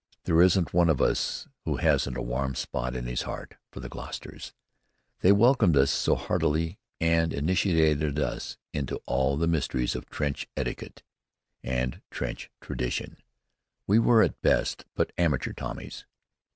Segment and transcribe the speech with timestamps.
[0.23, 3.87] There isn't one of us who hasn't a warm spot in his heart for the
[3.87, 4.51] Gloucesters:
[5.19, 11.03] they welcomed us so heartily and initiated us into all the mysteries of trench etiquette
[11.61, 13.17] and trench tradition.
[13.85, 16.05] We were, at best, but amateur Tommies.